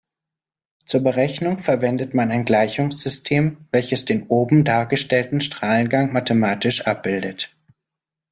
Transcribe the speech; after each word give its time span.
Zur 0.87 1.01
Berechnung 1.03 1.59
verwendet 1.59 2.15
man 2.15 2.31
ein 2.31 2.43
Gleichungssystem, 2.43 3.67
welches 3.69 4.03
den 4.03 4.25
oben 4.29 4.63
dargestellten 4.63 5.41
Strahlengang 5.41 6.11
mathematisch 6.11 6.87
abbildet. 6.87 7.55